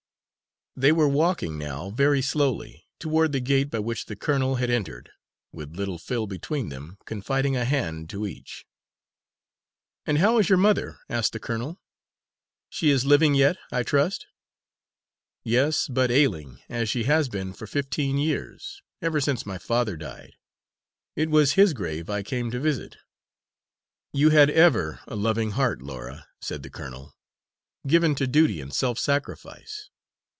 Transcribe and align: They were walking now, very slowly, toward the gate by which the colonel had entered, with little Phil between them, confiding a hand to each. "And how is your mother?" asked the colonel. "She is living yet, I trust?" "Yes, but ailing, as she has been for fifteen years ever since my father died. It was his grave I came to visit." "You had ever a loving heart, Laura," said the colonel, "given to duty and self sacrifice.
They 0.73 0.93
were 0.93 1.09
walking 1.09 1.57
now, 1.57 1.89
very 1.89 2.21
slowly, 2.21 2.85
toward 2.97 3.33
the 3.33 3.41
gate 3.41 3.69
by 3.69 3.79
which 3.79 4.05
the 4.05 4.15
colonel 4.15 4.55
had 4.55 4.69
entered, 4.69 5.11
with 5.51 5.75
little 5.75 5.97
Phil 5.97 6.27
between 6.27 6.69
them, 6.69 6.97
confiding 7.03 7.57
a 7.57 7.65
hand 7.65 8.09
to 8.11 8.25
each. 8.25 8.65
"And 10.07 10.19
how 10.19 10.37
is 10.37 10.47
your 10.47 10.57
mother?" 10.57 10.99
asked 11.09 11.33
the 11.33 11.41
colonel. 11.41 11.77
"She 12.69 12.89
is 12.89 13.05
living 13.05 13.35
yet, 13.35 13.57
I 13.69 13.83
trust?" 13.83 14.27
"Yes, 15.43 15.89
but 15.89 16.09
ailing, 16.09 16.61
as 16.69 16.87
she 16.87 17.03
has 17.03 17.27
been 17.27 17.51
for 17.51 17.67
fifteen 17.67 18.17
years 18.17 18.81
ever 19.01 19.19
since 19.19 19.45
my 19.45 19.57
father 19.57 19.97
died. 19.97 20.35
It 21.17 21.29
was 21.29 21.51
his 21.53 21.73
grave 21.73 22.09
I 22.09 22.23
came 22.23 22.49
to 22.49 22.61
visit." 22.61 22.95
"You 24.13 24.29
had 24.29 24.49
ever 24.49 25.01
a 25.05 25.17
loving 25.17 25.51
heart, 25.51 25.81
Laura," 25.81 26.29
said 26.39 26.63
the 26.63 26.69
colonel, 26.69 27.13
"given 27.85 28.15
to 28.15 28.25
duty 28.25 28.61
and 28.61 28.73
self 28.73 28.97
sacrifice. 28.97 29.89